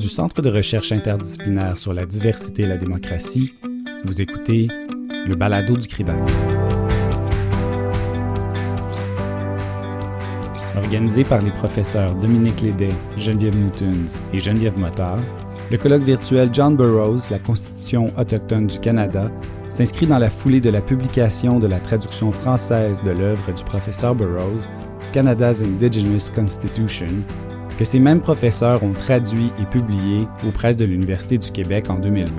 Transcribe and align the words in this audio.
Du 0.00 0.08
Centre 0.08 0.40
de 0.40 0.48
recherche 0.48 0.92
interdisciplinaire 0.92 1.76
sur 1.76 1.92
la 1.92 2.06
diversité 2.06 2.62
et 2.62 2.66
la 2.66 2.78
démocratie, 2.78 3.52
vous 4.04 4.22
écoutez 4.22 4.66
le 5.26 5.34
balado 5.34 5.76
du 5.76 5.86
CRIDAC. 5.86 6.16
Organisé 10.74 11.22
par 11.22 11.42
les 11.42 11.50
professeurs 11.50 12.14
Dominique 12.14 12.62
Lédet, 12.62 12.94
Geneviève 13.18 13.54
Newtons 13.54 14.20
et 14.32 14.40
Geneviève 14.40 14.78
Motard, 14.78 15.18
le 15.70 15.76
colloque 15.76 16.04
virtuel 16.04 16.48
John 16.50 16.76
Burroughs, 16.76 17.30
la 17.30 17.38
Constitution 17.38 18.06
autochtone 18.16 18.68
du 18.68 18.78
Canada, 18.78 19.30
s'inscrit 19.68 20.06
dans 20.06 20.18
la 20.18 20.30
foulée 20.30 20.62
de 20.62 20.70
la 20.70 20.80
publication 20.80 21.58
de 21.58 21.66
la 21.66 21.78
traduction 21.78 22.32
française 22.32 23.02
de 23.02 23.10
l'œuvre 23.10 23.52
du 23.52 23.62
professeur 23.64 24.14
Burroughs, 24.14 24.66
Canada's 25.12 25.60
Indigenous 25.60 26.30
Constitution, 26.34 27.22
que 27.80 27.86
ces 27.86 27.98
mêmes 27.98 28.20
professeurs 28.20 28.82
ont 28.82 28.92
traduit 28.92 29.50
et 29.58 29.64
publié 29.64 30.28
aux 30.46 30.50
presses 30.50 30.76
de 30.76 30.84
l'Université 30.84 31.38
du 31.38 31.50
Québec 31.50 31.88
en 31.88 31.94
2020. 31.94 32.30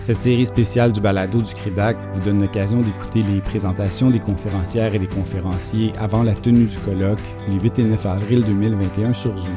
Cette 0.00 0.22
série 0.22 0.46
spéciale 0.46 0.92
du 0.92 1.00
balado 1.02 1.42
du 1.42 1.52
CRIDAC 1.52 1.98
vous 2.14 2.20
donne 2.22 2.40
l'occasion 2.40 2.78
d'écouter 2.80 3.20
les 3.20 3.42
présentations 3.42 4.08
des 4.08 4.18
conférencières 4.18 4.94
et 4.94 4.98
des 4.98 5.08
conférenciers 5.08 5.92
avant 6.00 6.22
la 6.22 6.32
tenue 6.32 6.64
du 6.64 6.78
colloque 6.78 7.20
les 7.50 7.60
8 7.60 7.80
et 7.80 7.84
9 7.84 8.06
avril 8.06 8.44
2021 8.46 9.12
sur 9.12 9.36
Zoom. 9.36 9.52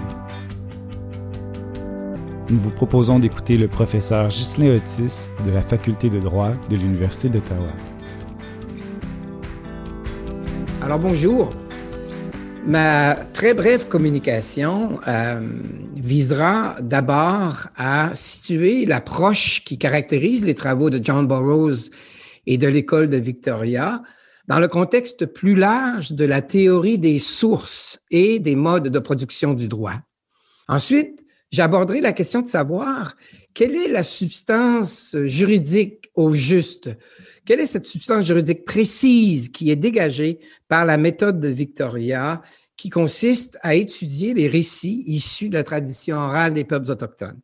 Nous 2.50 2.59
vous 2.59 2.72
proposons 2.72 3.20
d'écouter 3.20 3.56
le 3.56 3.70
professeur 3.70 4.28
Ghislain 4.28 4.76
Otis 4.76 5.30
de 5.45 5.52
la 5.52 5.62
Faculté 5.62 6.09
de 6.09 6.20
droit 6.20 6.52
de 6.70 6.76
l'Université 6.76 7.30
d'Ottawa. 7.30 7.70
Alors 10.81 11.00
bonjour, 11.00 11.52
Ma 12.66 13.16
très 13.34 13.56
brève 13.56 13.88
communication 13.88 15.00
euh, 15.08 15.42
visera 15.96 16.76
d'abord 16.80 17.68
à 17.76 18.12
situer 18.14 18.86
l'approche 18.86 19.64
qui 19.64 19.80
caractérise 19.80 20.45
les 20.45 20.53
travaux 20.53 20.92
de 20.92 21.03
John 21.03 21.28
Burroughs 21.28 21.90
et 22.45 22.59
de 22.59 22.68
l'école 22.68 23.09
de 23.09 23.18
Victoria 23.18 24.03
dans 24.48 24.59
le 24.59 24.68
contexte 24.68 25.26
plus 25.26 25.56
large 25.56 26.12
de 26.12 26.26
la 26.26 26.44
théorie 26.44 27.00
des 27.00 27.18
sources 27.18 28.00
et 28.12 28.40
des 28.40 28.56
modes 28.56 28.90
de 28.90 29.00
production 29.00 29.53
du 29.53 29.68
droit. 29.68 29.96
Ensuite, 30.68 31.25
j'aborderai 31.52 32.00
la 32.00 32.14
question 32.14 32.42
de 32.42 32.48
savoir 32.48 33.16
quelle 33.53 33.75
est 33.75 33.90
la 33.90 34.03
substance 34.03 35.16
juridique 35.23 36.00
au 36.16 36.34
juste 36.34 36.90
quelle 37.45 37.59
est 37.59 37.67
cette 37.67 37.88
substance 37.88 38.26
juridique 38.26 38.66
précise 38.66 39.50
qui 39.50 39.72
est 39.72 39.76
dégagée 39.76 40.40
par 40.68 40.86
la 40.86 40.98
méthode 40.98 41.40
de 41.40 41.48
Victoria 41.48 42.42
qui 42.78 42.90
consiste 42.90 43.58
à 43.62 43.73
étudier 43.76 44.34
les 44.34 44.48
récits 44.48 45.03
issus 45.08 45.50
de 45.50 45.56
la 45.56 45.64
tradition 45.64 46.18
orale 46.18 46.53
des 46.53 46.66
peuples 46.66 46.92
autochtones? 46.92 47.40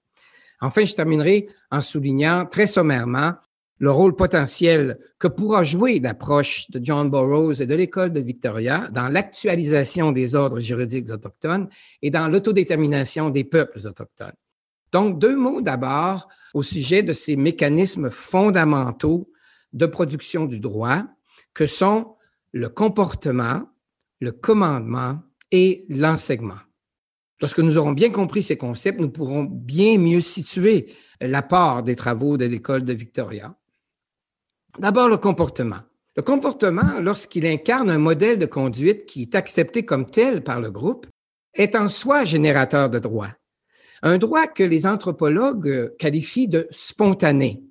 Enfin, 0.61 0.85
je 0.85 0.93
terminerai 0.93 1.49
en 1.71 1.81
soulignant 1.81 2.45
très 2.45 2.67
sommairement 2.67 3.33
le 3.79 3.91
rôle 3.91 4.15
potentiel 4.15 4.99
que 5.19 5.27
pourra 5.27 5.63
jouer 5.63 5.99
l'approche 5.99 6.69
de 6.71 6.79
John 6.83 7.09
Burroughs 7.09 7.61
et 7.61 7.67
de 7.67 7.75
l'école 7.75 8.13
de 8.13 8.19
Victoria 8.19 8.89
dans 8.91 9.07
l'actualisation 9.07 10.11
des 10.11 10.35
ordres 10.35 10.59
juridiques 10.59 11.09
autochtones 11.11 11.69
et 12.01 12.09
dans 12.09 12.27
l'autodétermination 12.27 13.29
des 13.29 13.43
peuples 13.43 13.79
autochtones. 13.85 14.33
Donc, 14.91 15.19
deux 15.19 15.35
mots 15.35 15.61
d'abord 15.61 16.27
au 16.53 16.63
sujet 16.63 17.03
de 17.03 17.13
ces 17.13 17.35
mécanismes 17.35 18.09
fondamentaux 18.09 19.29
de 19.73 19.85
production 19.85 20.45
du 20.45 20.59
droit 20.59 21.03
que 21.53 21.65
sont 21.65 22.15
le 22.51 22.69
comportement, 22.69 23.69
le 24.19 24.31
commandement 24.31 25.19
et 25.51 25.85
l'enseignement. 25.89 26.59
Lorsque 27.39 27.59
nous 27.59 27.77
aurons 27.77 27.91
bien 27.91 28.09
compris 28.09 28.41
ces 28.41 28.57
concepts, 28.57 28.99
nous 28.99 29.11
pourrons 29.11 29.43
bien 29.43 29.97
mieux 29.97 30.21
situer 30.21 30.93
l'apport 31.21 31.83
des 31.83 31.95
travaux 31.95 32.37
de 32.37 32.45
l'école 32.45 32.83
de 32.83 32.93
Victoria. 32.93 33.55
D'abord, 34.79 35.07
le 35.07 35.17
comportement. 35.17 35.81
Le 36.15 36.23
comportement, 36.23 36.99
lorsqu'il 36.99 37.45
incarne 37.45 37.91
un 37.91 37.99
modèle 37.99 38.39
de 38.39 38.47
conduite 38.47 39.05
qui 39.05 39.21
est 39.21 39.35
accepté 39.35 39.85
comme 39.85 40.09
tel 40.09 40.43
par 40.43 40.59
le 40.59 40.71
groupe, 40.71 41.05
est 41.53 41.75
en 41.75 41.89
soi 41.89 42.25
générateur 42.25 42.89
de 42.89 42.97
droit. 42.97 43.29
Un 44.03 44.17
droit 44.17 44.47
que 44.47 44.63
les 44.63 44.85
anthropologues 44.85 45.95
qualifient 45.97 46.47
de 46.47 46.67
spontané. 46.71 47.63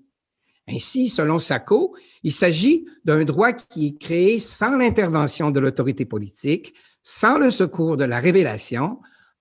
Ainsi, 0.69 1.09
selon 1.09 1.39
Sacco, 1.39 1.95
il 2.25 2.33
s'agit 2.33 2.87
d'un 3.05 3.25
droit 3.25 3.53
qui 3.53 3.87
est 3.87 3.99
créé 3.99 4.41
sans 4.41 4.77
l'intervention 4.77 5.51
de 5.51 5.61
l'autorité 5.61 6.05
politique, 6.05 6.75
sans 7.05 7.39
le 7.39 7.51
secours 7.51 7.97
de 7.97 8.05
la 8.05 8.19
révélation, 8.19 8.99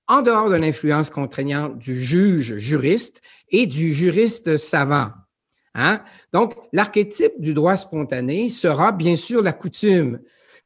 en 0.07 0.21
dehors 0.21 0.51
de 0.51 0.55
l'influence 0.55 1.09
contraignante 1.09 1.79
du 1.79 1.99
juge 1.99 2.57
juriste 2.57 3.21
et 3.49 3.65
du 3.65 3.91
juriste 3.91 4.57
savant. 4.57 5.09
Hein? 5.73 6.03
Donc, 6.31 6.53
l'archétype 6.73 7.33
du 7.39 7.55
droit 7.55 7.75
spontané 7.75 8.51
sera 8.51 8.91
bien 8.91 9.15
sûr 9.15 9.41
la 9.41 9.53
coutume, 9.53 10.19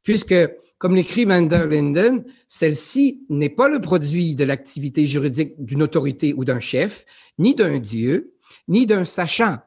puisque, 0.03 0.35
comme 0.79 0.95
l'écrit 0.95 1.25
Van 1.25 1.43
der 1.43 1.67
Linden, 1.67 2.23
celle-ci 2.47 3.23
n'est 3.29 3.49
pas 3.49 3.69
le 3.69 3.79
produit 3.79 4.33
de 4.33 4.45
l'activité 4.45 5.05
juridique 5.05 5.53
d'une 5.63 5.83
autorité 5.83 6.33
ou 6.33 6.43
d'un 6.43 6.59
chef, 6.59 7.05
ni 7.37 7.53
d'un 7.53 7.77
dieu, 7.77 8.33
ni 8.67 8.87
d'un 8.87 9.05
sachant 9.05 9.59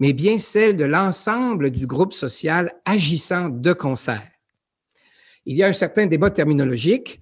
mais 0.00 0.12
bien 0.12 0.38
celle 0.38 0.76
de 0.76 0.84
l'ensemble 0.84 1.70
du 1.70 1.86
groupe 1.86 2.12
social 2.12 2.74
agissant 2.84 3.48
de 3.48 3.72
concert. 3.72 4.30
Il 5.46 5.56
y 5.56 5.62
a 5.62 5.68
un 5.68 5.72
certain 5.72 6.06
débat 6.06 6.30
terminologique 6.30 7.20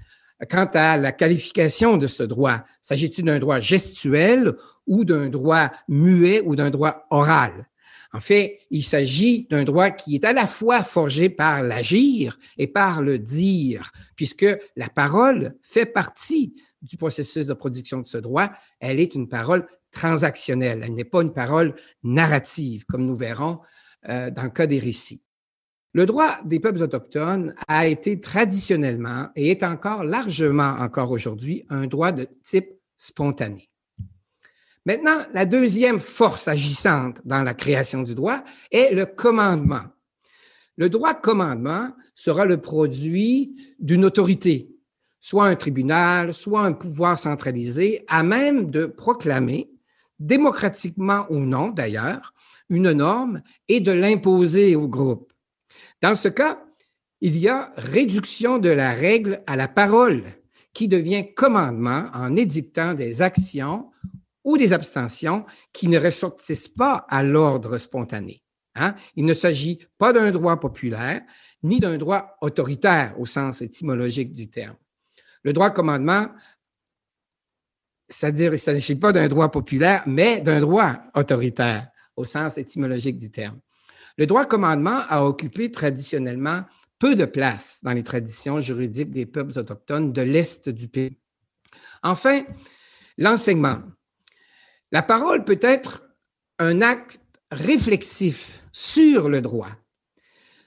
quant 0.50 0.69
à 0.75 0.97
la 0.97 1.12
qualification 1.12 1.97
de 1.97 2.06
ce 2.06 2.22
droit. 2.22 2.65
S'agit-il 2.81 3.25
d'un 3.25 3.38
droit 3.38 3.60
gestuel 3.60 4.54
ou 4.87 5.04
d'un 5.04 5.28
droit 5.28 5.71
muet 5.88 6.41
ou 6.44 6.56
d'un 6.56 6.71
droit 6.71 7.06
oral? 7.10 7.69
En 8.15 8.21
fait, 8.21 8.61
il 8.71 8.83
s'agit 8.83 9.47
d'un 9.50 9.65
droit 9.65 9.91
qui 9.91 10.15
est 10.17 10.25
à 10.25 10.34
la 10.34 10.47
fois 10.47 10.84
forgé 10.84 11.31
par 11.31 11.62
l'agir 11.62 12.39
et 12.59 12.67
par 12.67 13.00
le 13.00 13.19
dire, 13.19 13.91
puisque 14.17 14.47
la 14.77 14.89
parole 14.91 15.56
fait 15.62 15.87
partie 15.87 16.55
du 16.83 16.97
processus 16.97 17.47
de 17.47 17.55
production 17.55 18.01
de 18.01 18.06
ce 18.06 18.19
droit. 18.19 18.51
Elle 18.81 19.01
est 19.01 19.15
une 19.15 19.28
parole 19.28 19.67
transactionnelle. 19.91 20.83
Elle 20.84 20.95
n'est 20.95 21.05
pas 21.05 21.22
une 21.22 21.33
parole 21.33 21.75
narrative, 22.03 22.84
comme 22.87 23.06
nous 23.06 23.17
verrons 23.17 23.61
euh, 24.09 24.31
dans 24.31 24.45
le 24.45 24.51
cas 24.51 24.67
des 24.67 24.78
récits. 24.78 25.22
Le 25.95 26.06
droit 26.06 26.39
des 26.45 26.59
peuples 26.59 26.83
autochtones 26.83 27.55
a 27.69 27.87
été 27.87 28.19
traditionnellement 28.19 29.28
et 29.37 29.51
est 29.51 29.62
encore 29.62 30.05
largement 30.05 30.77
encore 30.78 31.11
aujourd'hui 31.11 31.65
un 31.69 31.87
droit 31.87 32.12
de 32.12 32.27
type 32.43 32.71
spontané. 32.97 33.72
Maintenant, 34.84 35.19
la 35.32 35.47
deuxième 35.47 36.00
force 36.00 36.48
agissante 36.48 37.20
dans 37.25 37.43
la 37.43 37.54
création 37.54 38.03
du 38.03 38.15
droit 38.15 38.43
est 38.70 38.93
le 38.93 39.06
commandement. 39.06 39.84
Le 40.76 40.88
droit 40.88 41.15
de 41.15 41.20
commandement 41.20 41.91
sera 42.15 42.44
le 42.47 42.60
produit 42.60 43.54
d'une 43.78 44.04
autorité, 44.04 44.71
soit 45.21 45.47
un 45.47 45.54
tribunal, 45.54 46.34
soit 46.34 46.62
un 46.62 46.72
pouvoir 46.72 47.19
centralisé, 47.19 48.04
à 48.09 48.22
même 48.22 48.71
de 48.71 48.87
proclamer 48.87 49.71
démocratiquement 50.19 51.26
ou 51.31 51.38
non 51.38 51.69
d'ailleurs, 51.69 52.32
une 52.69 52.92
norme 52.92 53.42
et 53.69 53.81
de 53.81 53.92
l'imposer 53.92 54.76
au 54.76 54.88
groupe. 54.88 55.32
Dans 56.00 56.15
ce 56.15 56.28
cas, 56.28 56.65
il 57.21 57.37
y 57.38 57.48
a 57.48 57.72
réduction 57.76 58.59
de 58.59 58.69
la 58.69 58.92
règle 58.92 59.42
à 59.47 59.56
la 59.56 59.69
parole 59.69 60.25
qui 60.72 60.88
devient 60.88 61.32
commandement 61.34 62.06
en 62.15 62.34
édictant 62.34 62.94
des 62.94 63.22
actions 63.22 63.91
ou 64.44 64.56
des 64.58 64.72
abstentions 64.72 65.44
qui 65.72 65.88
ne 65.88 65.98
ressortissent 65.98 66.69
pas 66.69 67.06
à 67.08 67.22
l'ordre 67.22 67.78
spontané. 67.78 68.42
Hein? 68.75 68.94
Il 69.16 69.25
ne 69.25 69.34
s'agit 69.34 69.86
pas 69.98 70.12
d'un 70.12 70.30
droit 70.30 70.58
populaire 70.58 71.22
ni 71.62 71.78
d'un 71.78 71.98
droit 71.98 72.36
autoritaire 72.41 73.14
au 73.19 73.26
sens 73.26 73.62
étymologique 73.62 74.32
du 74.32 74.48
terme. 74.48 74.76
Le 75.42 75.53
droit 75.53 75.70
commandement 75.70 76.28
c'est-à-dire 78.12 78.50
il 78.50 78.54
ne 78.54 78.56
s'agit 78.59 78.94
pas 78.94 79.12
d'un 79.12 79.27
droit 79.27 79.50
populaire, 79.50 80.04
mais 80.06 80.41
d'un 80.41 80.60
droit 80.60 80.98
autoritaire 81.15 81.88
au 82.15 82.24
sens 82.24 82.59
étymologique 82.59 83.16
du 83.16 83.30
terme. 83.30 83.59
Le 84.18 84.27
droit 84.27 84.45
commandement 84.45 85.00
a 85.09 85.24
occupé 85.24 85.71
traditionnellement 85.71 86.65
peu 86.98 87.16
de 87.16 87.24
place 87.24 87.80
dans 87.83 87.92
les 87.92 88.03
traditions 88.03 88.60
juridiques 88.60 89.10
des 89.10 89.27
peuples 89.27 89.59
autochtones 89.59 90.12
de 90.12 90.22
l'Est 90.22 90.68
du 90.68 90.88
pays. 90.88 91.18
Enfin, 92.03 92.42
l'enseignement. 93.16 93.78
La 94.92 95.03
parole 95.03 95.44
peut 95.44 95.60
être 95.62 96.04
un 96.59 96.83
acte 96.83 97.21
réflexif 97.50 98.62
sur 98.72 99.30
le 99.30 99.41
droit. 99.41 99.71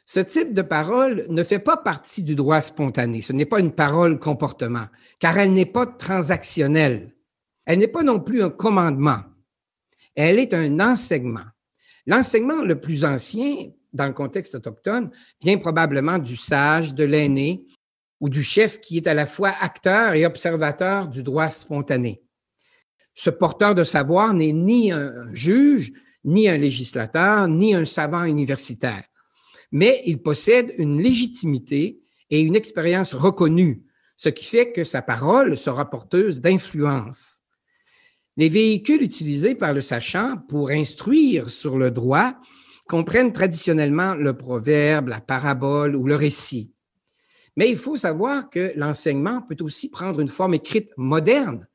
Ce 0.06 0.19
type 0.19 0.54
de 0.54 0.63
parole 0.63 1.27
ne 1.30 1.44
fait 1.44 1.60
pas 1.60 1.77
partie 1.77 2.24
du 2.24 2.36
droit 2.36 2.62
spontané. 2.62 3.22
Ce 3.22 3.33
n'est 3.33 3.45
pas 3.45 3.60
une 3.60 3.72
parole 3.72 4.19
comportement, 4.19 4.88
car 5.19 5.38
elle 5.38 5.54
n'est 5.54 5.66
pas 5.68 5.86
transactionnelle. 5.86 7.16
Elle 7.66 7.80
n'est 7.80 7.88
pas 7.88 8.04
non 8.04 8.19
plus 8.19 8.44
un 8.44 8.50
commandement. 8.50 9.22
Elle 10.16 10.39
est 10.39 10.56
un 10.56 10.80
enseignement. 10.80 11.45
L'enseignement 12.07 12.63
le 12.63 12.80
plus 12.80 13.06
ancien, 13.06 13.68
dans 13.94 14.07
le 14.07 14.13
contexte 14.13 14.56
autochtone, 14.56 15.12
vient 15.42 15.57
probablement 15.57 16.18
du 16.18 16.36
sage, 16.36 16.95
de 16.95 17.04
l'aîné 17.04 17.66
ou 18.19 18.30
du 18.30 18.42
chef 18.42 18.80
qui 18.80 18.98
est 18.98 19.07
à 19.07 19.13
la 19.13 19.28
fois 19.28 19.54
acteur 19.60 20.13
et 20.13 20.25
observateur 20.25 21.07
du 21.07 21.21
droit 21.21 21.50
spontané. 21.50 22.25
Ce 23.16 23.30
porteur 23.30 23.76
de 23.76 23.84
savoir 23.84 24.34
n'est 24.34 24.52
ni 24.52 24.92
un 24.92 25.34
juge, 25.34 25.94
ni 26.26 26.50
un 26.50 26.58
législateur, 26.58 27.48
ni 27.48 27.74
un 27.74 27.86
savant 27.86 28.24
universitaire, 28.24 29.04
mais 29.72 30.02
il 30.06 30.22
possède 30.22 30.74
une 30.78 31.02
légitimité 31.02 32.02
et 32.30 32.42
une 32.42 32.56
expérience 32.56 33.14
reconnue, 33.14 33.84
ce 34.18 34.30
qui 34.30 34.46
fait 34.46 34.72
que 34.72 34.84
sa 34.84 35.02
parole 35.02 35.58
sera 35.58 35.90
porteuse 35.90 36.42
d'influence. 36.42 37.42
Les 38.38 38.50
véhicules 38.50 39.02
utilisés 39.02 39.56
par 39.56 39.74
le 39.74 39.82
sachant 39.82 40.38
pour 40.50 40.70
instruire 40.70 41.50
sur 41.50 41.78
le 41.78 41.92
droit 41.92 42.36
comprennent 42.88 43.32
traditionnellement 43.32 44.14
le 44.14 44.36
proverbe, 44.36 45.08
la 45.08 45.22
parabole 45.22 45.96
ou 45.96 46.06
le 46.06 46.16
récit. 46.16 46.74
Mais 47.56 47.70
il 47.70 47.78
faut 47.78 47.96
savoir 47.96 48.50
que 48.50 48.74
l'enseignement 48.76 49.42
peut 49.42 49.58
aussi 49.62 49.90
prendre 49.90 50.20
une 50.20 50.28
forme 50.28 50.54
écrite 50.54 50.90
moderne, 50.98 51.68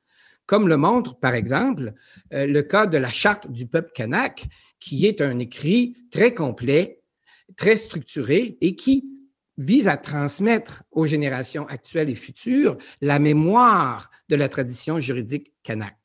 comme 0.50 0.66
le 0.66 0.76
montre, 0.76 1.16
par 1.16 1.36
exemple, 1.36 1.92
euh, 2.32 2.44
le 2.44 2.62
cas 2.62 2.86
de 2.86 2.98
la 2.98 3.08
charte 3.08 3.48
du 3.52 3.68
peuple 3.68 3.92
kanak, 3.94 4.48
qui 4.80 5.06
est 5.06 5.20
un 5.20 5.38
écrit 5.38 5.96
très 6.10 6.34
complet, 6.34 7.02
très 7.56 7.76
structuré 7.76 8.58
et 8.60 8.74
qui 8.74 9.04
vise 9.58 9.86
à 9.86 9.96
transmettre 9.96 10.82
aux 10.90 11.06
générations 11.06 11.68
actuelles 11.68 12.10
et 12.10 12.16
futures 12.16 12.78
la 13.00 13.20
mémoire 13.20 14.10
de 14.28 14.34
la 14.34 14.48
tradition 14.48 14.98
juridique 14.98 15.52
kanak. 15.62 15.96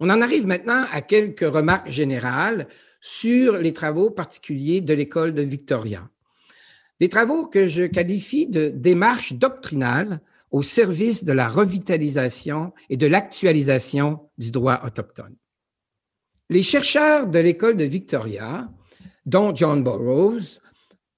On 0.00 0.08
en 0.08 0.22
arrive 0.22 0.46
maintenant 0.46 0.86
à 0.90 1.02
quelques 1.02 1.40
remarques 1.40 1.90
générales 1.90 2.66
sur 3.02 3.58
les 3.58 3.74
travaux 3.74 4.08
particuliers 4.08 4.80
de 4.80 4.94
l'école 4.94 5.34
de 5.34 5.42
Victoria. 5.42 6.08
Des 6.98 7.10
travaux 7.10 7.46
que 7.46 7.68
je 7.68 7.82
qualifie 7.82 8.46
de 8.46 8.70
démarches 8.70 9.34
doctrinales 9.34 10.22
au 10.52 10.62
service 10.62 11.24
de 11.24 11.32
la 11.32 11.48
revitalisation 11.48 12.72
et 12.90 12.96
de 12.96 13.06
l'actualisation 13.06 14.20
du 14.38 14.50
droit 14.50 14.82
autochtone. 14.84 15.34
Les 16.50 16.62
chercheurs 16.62 17.26
de 17.26 17.38
l'école 17.38 17.78
de 17.78 17.84
Victoria, 17.84 18.70
dont 19.24 19.54
John 19.56 19.82
Burroughs, 19.82 20.60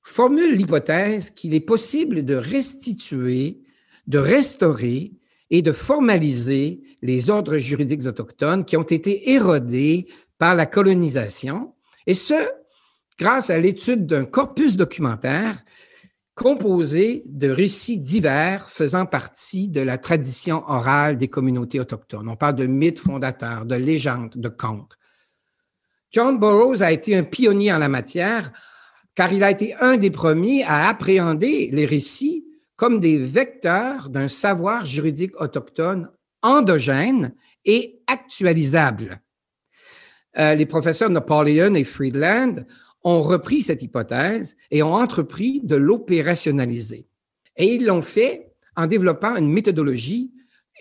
formulent 0.03 0.55
l'hypothèse 0.55 1.31
qu'il 1.31 1.55
est 1.55 1.61
possible 1.61 2.25
de 2.25 2.37
restituer, 2.37 3.63
de 4.07 4.19
restaurer 4.19 5.13
et 5.51 5.63
de 5.63 5.73
formaliser 5.73 6.83
les 7.03 7.31
ordres 7.31 7.59
juridiques 7.59 8.07
autochtones 8.07 8.65
qui 8.65 8.77
ont 8.77 8.83
été 8.83 9.33
érodés 9.33 10.07
par 10.39 10.55
la 10.55 10.67
colonisation, 10.67 11.75
et 12.07 12.15
ce, 12.15 12.35
grâce 13.19 13.51
à 13.51 13.59
l'étude 13.59 14.07
d'un 14.07 14.25
corpus 14.25 14.77
documentaire 14.77 15.65
composé 16.35 17.23
de 17.27 17.49
récits 17.49 17.99
divers 17.99 18.69
faisant 18.69 19.07
partie 19.07 19.69
de 19.69 19.81
la 19.81 19.99
tradition 19.99 20.65
orale 20.67 21.17
des 21.17 21.29
communautés 21.29 21.81
autochtones. 21.81 22.29
On 22.29 22.37
parle 22.37 22.57
de 22.57 22.67
mythes 22.67 22.99
fondateurs, 22.99 23.67
de 23.67 23.77
légendes, 23.77 24.35
de 24.35 24.49
contes. 24.49 24.99
John 26.11 26.39
Burroughs 26.39 26.83
a 26.83 26.93
été 26.93 27.17
un 27.17 27.23
pionnier 27.23 27.73
en 27.73 27.79
la 27.79 27.89
matière 27.89 28.53
car 29.15 29.33
il 29.33 29.45
a 29.45 29.51
été 29.51 29.75
un 29.81 29.97
des 29.97 30.11
premiers 30.11 30.65
à 30.65 30.89
appréhender 30.89 31.71
les 31.73 31.87
récits 31.87 32.45
comme 32.77 32.99
des 32.99 33.17
vecteurs 33.17 34.09
d'un 34.09 34.29
savoir 34.29 34.87
juridique 34.87 35.41
autochtone 35.41 36.11
endogène 36.43 37.35
et 37.65 38.01
actualisable. 38.07 39.21
Euh, 40.37 40.55
les 40.55 40.67
professeurs 40.67 41.11
Napoleon 41.11 41.75
et 41.75 41.85
Friedland 41.85 42.67
ont 43.05 43.23
repris 43.23 43.63
cette 43.63 43.83
hypothèse 43.83 44.57
et 44.71 44.83
ont 44.83 44.95
entrepris 44.95 45.61
de 45.63 45.77
l'opérationnaliser. 45.77 47.07
Et 47.57 47.75
ils 47.75 47.85
l'ont 47.85 48.03
fait 48.03 48.53
en 48.77 48.87
développant 48.87 49.37
une 49.37 49.53
méthodologie 49.53 50.33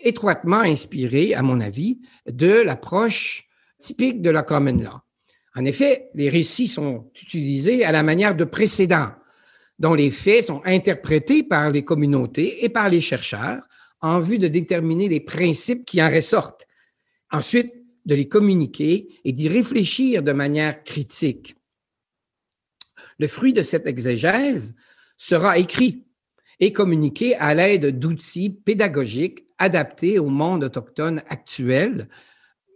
étroitement 0.02 0.60
inspirée, 0.60 1.34
à 1.34 1.42
mon 1.42 1.60
avis, 1.60 2.00
de 2.26 2.48
l'approche 2.48 3.48
typique 3.78 4.22
de 4.22 4.30
la 4.30 4.42
common 4.42 4.78
law. 4.78 5.00
En 5.54 5.64
effet, 5.64 6.10
les 6.14 6.28
récits 6.28 6.66
sont 6.66 7.10
utilisés 7.22 7.84
à 7.84 7.92
la 7.92 8.02
manière 8.02 8.34
de 8.34 8.44
précédents, 8.44 9.12
dont 9.78 9.94
les 9.94 10.10
faits 10.10 10.44
sont 10.44 10.62
interprétés 10.64 11.44
par 11.44 11.70
les 11.70 11.84
communautés 11.84 12.64
et 12.64 12.68
par 12.68 12.88
les 12.88 13.00
chercheurs 13.00 13.62
en 14.00 14.18
vue 14.18 14.38
de 14.38 14.48
déterminer 14.48 15.08
les 15.08 15.20
principes 15.20 15.84
qui 15.84 16.02
en 16.02 16.10
ressortent. 16.10 16.66
Ensuite, 17.30 17.72
de 18.04 18.14
les 18.14 18.28
communiquer 18.28 19.08
et 19.24 19.32
d'y 19.32 19.48
réfléchir 19.48 20.22
de 20.22 20.32
manière 20.32 20.84
critique. 20.84 21.56
Le 23.18 23.28
fruit 23.28 23.52
de 23.52 23.62
cette 23.62 23.86
exégèse 23.86 24.74
sera 25.16 25.58
écrit 25.58 26.04
et 26.60 26.72
communiqué 26.72 27.34
à 27.36 27.54
l'aide 27.54 27.98
d'outils 27.98 28.50
pédagogiques 28.50 29.44
adaptés 29.58 30.18
au 30.18 30.28
monde 30.28 30.64
autochtone 30.64 31.22
actuel, 31.28 32.08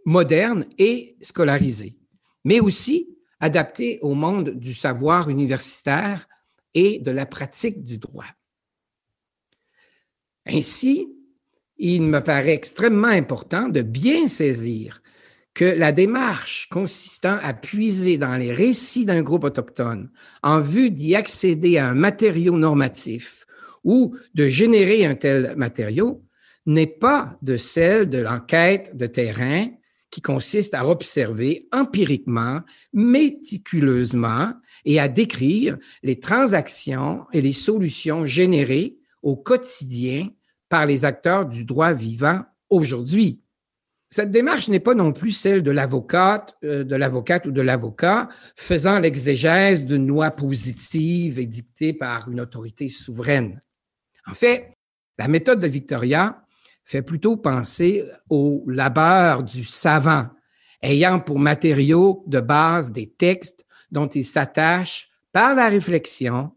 moderne 0.05 0.65
et 0.77 1.17
scolarisé, 1.21 1.97
mais 2.43 2.59
aussi 2.59 3.17
adaptés 3.39 3.99
au 4.01 4.13
monde 4.13 4.49
du 4.51 4.73
savoir 4.73 5.29
universitaire 5.29 6.27
et 6.73 6.99
de 6.99 7.11
la 7.11 7.25
pratique 7.25 7.83
du 7.83 7.97
droit. 7.97 8.25
Ainsi, 10.45 11.07
il 11.77 12.03
me 12.03 12.19
paraît 12.19 12.53
extrêmement 12.53 13.07
important 13.07 13.69
de 13.69 13.81
bien 13.81 14.27
saisir 14.27 15.01
que 15.53 15.65
la 15.65 15.91
démarche 15.91 16.67
consistant 16.69 17.37
à 17.41 17.53
puiser 17.53 18.17
dans 18.17 18.37
les 18.37 18.53
récits 18.53 19.05
d'un 19.05 19.21
groupe 19.21 19.43
autochtone 19.43 20.09
en 20.43 20.59
vue 20.59 20.91
d'y 20.91 21.15
accéder 21.15 21.77
à 21.77 21.87
un 21.87 21.95
matériau 21.95 22.57
normatif 22.57 23.45
ou 23.83 24.15
de 24.35 24.47
générer 24.47 25.05
un 25.05 25.15
tel 25.15 25.55
matériau 25.57 26.23
n'est 26.65 26.87
pas 26.87 27.37
de 27.41 27.57
celle 27.57 28.09
de 28.09 28.19
l'enquête 28.19 28.95
de 28.95 29.07
terrain 29.07 29.67
qui 30.11 30.21
consiste 30.21 30.73
à 30.73 30.87
observer 30.87 31.67
empiriquement, 31.71 32.61
méticuleusement 32.93 34.53
et 34.85 34.99
à 34.99 35.07
décrire 35.07 35.77
les 36.03 36.19
transactions 36.19 37.25
et 37.31 37.41
les 37.41 37.53
solutions 37.53 38.25
générées 38.25 38.97
au 39.21 39.35
quotidien 39.35 40.29
par 40.67 40.85
les 40.85 41.05
acteurs 41.05 41.45
du 41.45 41.65
droit 41.65 41.93
vivant 41.93 42.41
aujourd'hui. 42.69 43.41
Cette 44.11 44.31
démarche 44.31 44.69
n'est 44.69 44.79
pas 44.79 44.95
non 44.95 45.13
plus 45.13 45.31
celle 45.31 45.61
de 45.61 45.69
l'avocate, 45.69 46.55
euh, 46.63 46.83
de 46.83 46.95
l'avocate 46.95 47.45
ou 47.45 47.51
de 47.51 47.61
l'avocat 47.61 48.27
faisant 48.55 48.99
l'exégèse 48.99 49.85
d'une 49.85 50.07
loi 50.07 50.31
positive 50.31 51.37
et 51.37 51.45
dictée 51.45 51.93
par 51.93 52.29
une 52.29 52.41
autorité 52.41 52.87
souveraine. 52.87 53.61
En 54.25 54.33
fait, 54.33 54.73
la 55.19 55.27
méthode 55.27 55.59
de 55.59 55.67
Victoria 55.67 56.43
fait 56.85 57.03
plutôt 57.03 57.37
penser 57.37 58.03
au 58.29 58.63
labeur 58.67 59.43
du 59.43 59.63
savant, 59.63 60.27
ayant 60.81 61.19
pour 61.19 61.37
matériaux 61.37 62.23
de 62.25 62.39
base 62.39 62.91
des 62.91 63.11
textes 63.11 63.63
dont 63.91 64.07
il 64.07 64.25
s'attache 64.25 65.09
par 65.31 65.53
la 65.53 65.69
réflexion, 65.69 66.51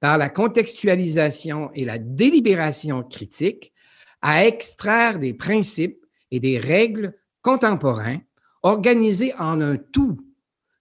par 0.00 0.16
la 0.16 0.30
contextualisation 0.30 1.70
et 1.74 1.84
la 1.84 1.98
délibération 1.98 3.02
critique 3.02 3.74
à 4.22 4.46
extraire 4.46 5.18
des 5.18 5.34
principes 5.34 6.05
et 6.30 6.40
des 6.40 6.58
règles 6.58 7.14
contemporains 7.42 8.20
organisés 8.62 9.32
en 9.38 9.60
un 9.60 9.76
tout 9.76 10.18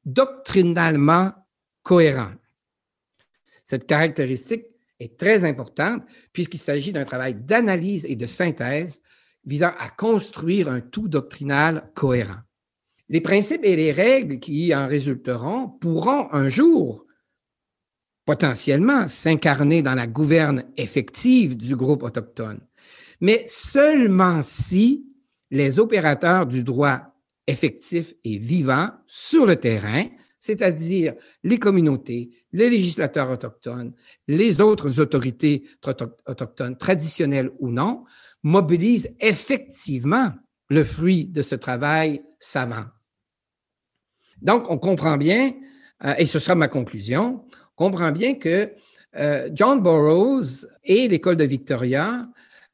doctrinalement 0.05 1.33
cohérent. 1.83 2.31
Cette 3.63 3.87
caractéristique 3.87 4.65
est 4.99 5.17
très 5.17 5.43
importante 5.43 6.03
puisqu'il 6.33 6.59
s'agit 6.59 6.91
d'un 6.91 7.05
travail 7.05 7.35
d'analyse 7.35 8.05
et 8.05 8.15
de 8.15 8.25
synthèse 8.25 9.01
visant 9.45 9.71
à 9.79 9.89
construire 9.89 10.69
un 10.69 10.81
tout 10.81 11.07
doctrinal 11.07 11.91
cohérent. 11.93 12.39
Les 13.09 13.21
principes 13.21 13.63
et 13.63 13.75
les 13.75 13.91
règles 13.91 14.39
qui 14.39 14.73
en 14.73 14.87
résulteront 14.87 15.69
pourront 15.69 16.31
un 16.33 16.49
jour 16.49 17.05
potentiellement 18.25 19.07
s'incarner 19.07 19.83
dans 19.83 19.93
la 19.93 20.07
gouverne 20.07 20.65
effective 20.77 21.55
du 21.55 21.75
groupe 21.75 22.01
autochtone, 22.01 22.59
mais 23.21 23.43
seulement 23.45 24.41
si 24.41 25.05
les 25.51 25.79
opérateurs 25.79 26.45
du 26.45 26.63
droit 26.63 27.01
effectif 27.47 28.13
et 28.23 28.37
vivant 28.37 28.89
sur 29.05 29.45
le 29.45 29.55
terrain, 29.55 30.05
c'est-à-dire 30.39 31.13
les 31.43 31.59
communautés, 31.59 32.29
les 32.51 32.69
législateurs 32.69 33.31
autochtones, 33.31 33.93
les 34.27 34.61
autres 34.61 34.99
autorités 34.99 35.63
autochtones, 36.27 36.77
traditionnelles 36.77 37.51
ou 37.59 37.69
non, 37.69 38.05
mobilisent 38.43 39.15
effectivement 39.19 40.31
le 40.69 40.83
fruit 40.83 41.25
de 41.25 41.41
ce 41.41 41.55
travail 41.55 42.23
savant. 42.39 42.85
Donc, 44.41 44.69
on 44.69 44.77
comprend 44.77 45.17
bien, 45.17 45.53
euh, 46.03 46.13
et 46.17 46.25
ce 46.25 46.39
sera 46.39 46.55
ma 46.55 46.67
conclusion, 46.67 47.45
on 47.77 47.89
comprend 47.89 48.11
bien 48.11 48.35
que 48.35 48.71
euh, 49.15 49.49
John 49.53 49.81
Burroughs 49.81 50.67
et 50.83 51.07
l'école 51.07 51.37
de 51.37 51.45
Victoria 51.45 52.27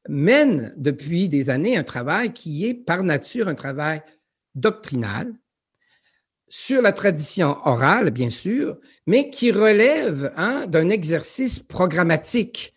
mène 0.08 0.74
depuis 0.78 1.30
des 1.30 1.50
années 1.50 1.78
un 1.78 1.84
travail 1.84 2.34
qui 2.34 2.66
est 2.66 2.74
par 2.74 3.04
nature 3.04 3.48
un 3.48 3.56
travail 3.56 4.02
doctrinal 4.56 5.34
sur 6.52 6.82
la 6.82 6.92
tradition 6.92 7.56
orale, 7.66 8.12
bien 8.12 8.30
sûr, 8.30 8.78
mais 9.08 9.30
qui 9.30 9.52
relève 9.52 10.34
hein, 10.36 10.68
d'un 10.68 10.90
exercice 10.90 11.60
programmatique. 11.60 12.74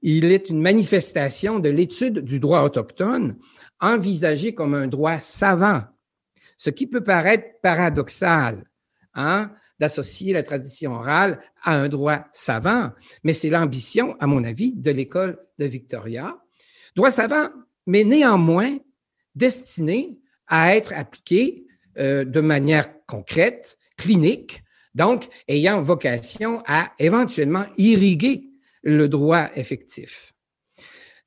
Il 0.00 0.30
est 0.30 0.48
une 0.48 0.60
manifestation 0.60 1.58
de 1.58 1.70
l'étude 1.70 2.20
du 2.20 2.38
droit 2.38 2.62
autochtone 2.62 3.36
envisagé 3.80 4.54
comme 4.54 4.74
un 4.74 4.86
droit 4.86 5.18
savant, 5.18 5.82
ce 6.56 6.70
qui 6.70 6.86
peut 6.86 7.02
paraître 7.02 7.60
paradoxal, 7.62 8.64
hein, 9.14 9.50
d'associer 9.78 10.32
la 10.32 10.42
tradition 10.42 10.94
orale 10.94 11.40
à 11.62 11.76
un 11.76 11.88
droit 11.88 12.24
savant, 12.32 12.90
mais 13.22 13.32
c'est 13.32 13.50
l'ambition, 13.50 14.16
à 14.20 14.26
mon 14.26 14.44
avis, 14.44 14.72
de 14.72 14.90
l'école 14.90 15.38
de 15.58 15.64
Victoria. 15.64 16.36
Droit 16.96 17.10
savant, 17.10 17.48
mais 17.86 18.04
néanmoins 18.04 18.78
destiné 19.34 20.18
à 20.46 20.76
être 20.76 20.92
appliqué 20.94 21.66
euh, 21.98 22.24
de 22.24 22.40
manière 22.40 22.86
concrète, 23.06 23.78
clinique, 23.96 24.62
donc 24.94 25.28
ayant 25.48 25.80
vocation 25.82 26.62
à 26.66 26.92
éventuellement 26.98 27.64
irriguer 27.78 28.48
le 28.82 29.08
droit 29.08 29.48
effectif. 29.54 30.32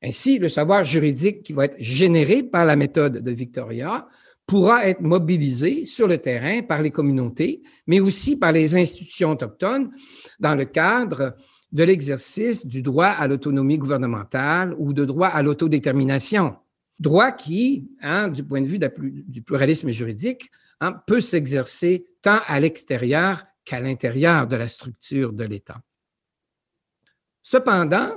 Ainsi, 0.04 0.38
le 0.40 0.48
savoir 0.48 0.84
juridique 0.84 1.44
qui 1.44 1.54
va 1.54 1.66
être 1.66 1.76
généré 1.80 2.44
par 2.44 2.66
la 2.66 2.76
méthode 2.76 3.24
de 3.24 3.32
Victoria 3.32 4.08
pourra 4.48 4.88
être 4.88 5.02
mobilisé 5.02 5.86
sur 5.86 6.08
le 6.08 6.18
terrain 6.18 6.62
par 6.64 6.82
les 6.82 6.90
communautés, 6.90 7.62
mais 7.86 8.00
aussi 8.00 8.38
par 8.38 8.54
les 8.54 8.76
institutions 8.76 9.32
autochtones 9.32 9.92
dans 10.40 10.56
le 10.56 10.64
cadre 10.66 11.36
de 11.74 11.84
l'exercice 11.84 12.66
du 12.66 12.82
droit 12.82 13.08
à 13.08 13.28
l'autonomie 13.28 13.78
gouvernementale 13.78 14.74
ou 14.80 14.94
de 14.94 15.04
droit 15.04 15.28
à 15.28 15.44
l'autodétermination. 15.44 16.56
Droit 16.98 17.34
qui, 17.34 17.92
hein, 18.02 18.30
du 18.30 18.44
point 18.44 18.62
de 18.62 18.68
vue 18.68 18.80
du 18.80 19.42
pluralisme 19.42 19.92
juridique, 19.92 20.50
hein, 20.80 20.94
peut 20.94 21.20
s'exercer 21.20 22.08
tant 22.22 22.40
à 22.48 22.60
l'extérieur 22.62 23.44
qu'à 23.66 23.82
l'intérieur 23.82 24.48
de 24.48 24.56
la 24.56 24.70
structure 24.70 25.34
de 25.34 25.44
l'État. 25.44 25.82
Cependant, 27.44 28.12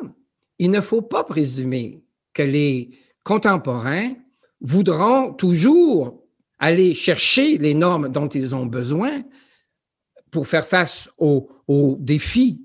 il 0.60 0.70
ne 0.70 0.80
faut 0.80 1.02
pas 1.02 1.24
présumer 1.24 2.04
que 2.32 2.42
les 2.42 2.90
contemporains 3.24 4.14
voudront 4.60 5.34
toujours 5.34 6.19
aller 6.60 6.94
chercher 6.94 7.58
les 7.58 7.74
normes 7.74 8.08
dont 8.08 8.28
ils 8.28 8.54
ont 8.54 8.66
besoin 8.66 9.24
pour 10.30 10.46
faire 10.46 10.66
face 10.66 11.10
aux, 11.18 11.48
défis 11.98 12.62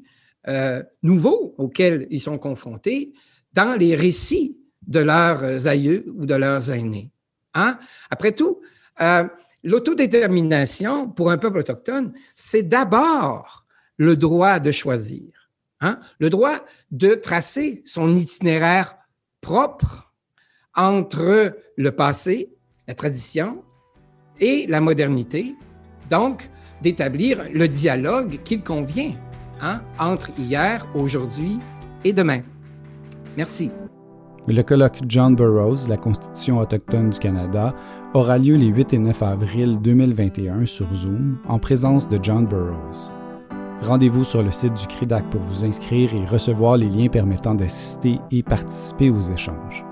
euh, 0.48 0.84
nouveaux 1.02 1.56
auxquels 1.58 2.06
ils 2.10 2.20
sont 2.20 2.38
confrontés 2.38 3.14
dans 3.54 3.78
les 3.78 3.96
récits 3.96 4.58
de 4.86 5.00
leurs 5.00 5.68
aïeux 5.68 6.06
ou 6.16 6.26
de 6.26 6.36
leurs 6.36 6.70
aînés. 6.72 7.12
Hein? 7.54 7.80
Après 8.10 8.34
tout, 8.34 8.62
euh, 9.02 9.28
l'autodétermination 9.64 11.08
pour 11.10 11.32
un 11.32 11.38
peuple 11.38 11.60
autochtone, 11.60 12.14
c'est 12.36 12.64
d'abord 12.64 13.66
le 13.98 14.18
droit 14.18 14.60
de 14.60 14.72
choisir, 14.72 15.50
hein? 15.82 16.00
le 16.20 16.30
droit 16.30 16.66
de 16.92 17.16
tracer 17.16 17.82
son 17.86 18.16
itinéraire 18.16 18.98
propre 19.40 20.12
entre 20.74 21.58
le 21.78 21.92
passé, 21.92 22.54
la 22.88 22.96
tradition 22.96 23.64
et 24.40 24.66
la 24.68 24.82
modernité, 24.82 25.56
donc 26.10 26.50
d'établir 26.82 27.44
le 27.54 27.68
dialogue 27.68 28.40
qu'il 28.44 28.62
convient 28.62 29.12
hein, 29.62 29.82
entre 30.00 30.32
hier, 30.38 30.88
aujourd'hui 30.96 31.60
et 32.04 32.14
demain. 32.14 32.42
Merci. 33.38 33.72
Le 34.48 34.62
colloque 34.62 35.00
John 35.08 35.36
Burroughs, 35.36 35.88
la 35.90 35.98
Constitution 35.98 36.60
autochtone 36.60 37.10
du 37.10 37.20
Canada, 37.20 37.74
aura 38.14 38.38
lieu 38.38 38.56
les 38.56 38.68
8 38.68 38.94
et 38.94 39.00
9 39.00 39.24
avril 39.24 39.80
2021 39.82 40.66
sur 40.68 40.94
Zoom 40.94 41.38
en 41.48 41.58
présence 41.58 42.08
de 42.08 42.20
John 42.22 42.46
Burroughs. 42.46 43.12
Rendez-vous 43.82 44.24
sur 44.24 44.42
le 44.42 44.52
site 44.52 44.74
du 44.76 44.88
CRIDAC 44.88 45.30
pour 45.32 45.42
vous 45.42 45.66
inscrire 45.66 46.14
et 46.14 46.26
recevoir 46.26 46.78
les 46.78 46.90
liens 46.90 47.08
permettant 47.08 47.56
d'assister 47.56 48.20
et 48.32 48.44
participer 48.44 49.10
aux 49.10 49.20
échanges. 49.20 49.84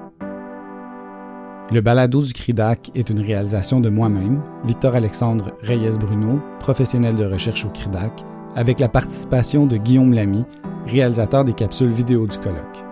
Le 1.74 1.82
balado 1.82 2.22
du 2.22 2.34
CRIDAC 2.34 2.92
est 2.94 3.10
une 3.10 3.20
réalisation 3.20 3.80
de 3.80 3.90
moi-même, 3.90 4.44
Victor-Alexandre 4.64 5.58
Reyes-Bruno, 5.64 6.40
professionnel 6.60 7.16
de 7.16 7.26
recherche 7.26 7.66
au 7.66 7.70
CRIDAC, 7.70 8.12
avec 8.56 8.80
la 8.80 8.88
participation 8.88 9.66
de 9.66 9.78
Guillaume 9.78 10.14
Lamy, 10.14 10.46
réalisateur 10.86 11.44
des 11.44 11.54
capsules 11.54 11.90
vidéo 11.90 12.28
du 12.28 12.38
colloque. 12.38 12.84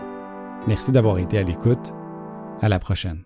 Merci 0.67 0.91
d'avoir 0.91 1.19
été 1.19 1.37
à 1.37 1.43
l'écoute. 1.43 1.93
À 2.59 2.69
la 2.69 2.79
prochaine. 2.79 3.21